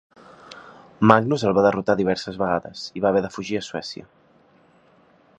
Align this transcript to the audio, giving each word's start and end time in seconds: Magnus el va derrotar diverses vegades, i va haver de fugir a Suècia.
Magnus 1.09 1.43
el 1.49 1.53
va 1.57 1.63
derrotar 1.65 1.95
diverses 1.99 2.39
vegades, 2.43 2.85
i 2.99 3.03
va 3.05 3.11
haver 3.11 3.21
de 3.27 3.31
fugir 3.35 3.59
a 3.59 3.61
Suècia. 3.67 4.09